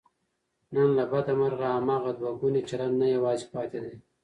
نن 0.73 0.89
له 0.97 1.03
بده 1.11 1.33
مرغه، 1.39 1.67
هماغه 1.77 2.11
دوهګونی 2.19 2.61
چلند 2.69 2.95
نه 3.01 3.07
یوازې 3.15 3.45
پاتې 3.53 3.79
دی 3.83 3.95